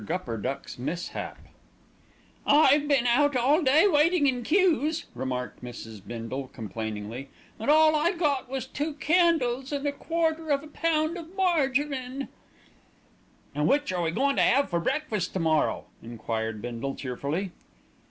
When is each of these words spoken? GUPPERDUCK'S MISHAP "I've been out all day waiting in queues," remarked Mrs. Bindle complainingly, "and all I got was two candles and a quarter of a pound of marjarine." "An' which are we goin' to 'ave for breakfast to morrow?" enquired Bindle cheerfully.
GUPPERDUCK'S 0.03 0.79
MISHAP 0.79 1.37
"I've 2.47 2.87
been 2.87 3.05
out 3.05 3.35
all 3.35 3.61
day 3.61 3.87
waiting 3.87 4.25
in 4.25 4.41
queues," 4.41 5.05
remarked 5.13 5.63
Mrs. 5.63 6.01
Bindle 6.07 6.47
complainingly, 6.47 7.29
"and 7.59 7.69
all 7.69 7.95
I 7.95 8.13
got 8.13 8.49
was 8.49 8.65
two 8.65 8.95
candles 8.95 9.71
and 9.71 9.85
a 9.85 9.91
quarter 9.91 10.49
of 10.49 10.63
a 10.63 10.67
pound 10.69 11.19
of 11.19 11.27
marjarine." 11.35 12.29
"An' 13.53 13.67
which 13.67 13.93
are 13.93 14.01
we 14.01 14.09
goin' 14.09 14.37
to 14.37 14.41
'ave 14.43 14.69
for 14.69 14.79
breakfast 14.79 15.33
to 15.33 15.39
morrow?" 15.39 15.85
enquired 16.01 16.63
Bindle 16.63 16.95
cheerfully. 16.95 17.51